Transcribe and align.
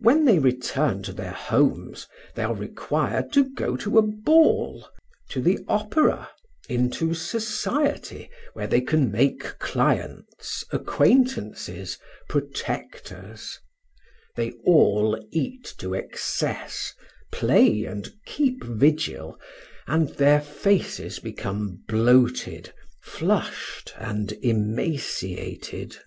When 0.00 0.24
they 0.24 0.38
return 0.38 1.02
to 1.02 1.12
their 1.12 1.32
homes 1.34 2.08
they 2.34 2.42
are 2.42 2.54
required 2.54 3.34
to 3.34 3.50
go 3.52 3.76
to 3.76 3.98
a 3.98 4.02
ball, 4.02 4.88
to 5.28 5.42
the 5.42 5.58
opera, 5.68 6.30
into 6.70 7.12
society, 7.12 8.30
where 8.54 8.66
they 8.66 8.80
can 8.80 9.10
make 9.12 9.42
clients, 9.58 10.64
acquaintances, 10.70 11.98
protectors. 12.30 13.58
They 14.36 14.52
all 14.64 15.22
eat 15.30 15.74
to 15.76 15.94
excess, 15.94 16.94
play 17.30 17.84
and 17.84 18.08
keep 18.24 18.64
vigil, 18.64 19.38
and 19.86 20.08
their 20.14 20.40
faces 20.40 21.18
become 21.18 21.82
bloated, 21.88 22.72
flushed, 23.02 23.92
and 23.98 24.32
emaciated. 24.42 25.98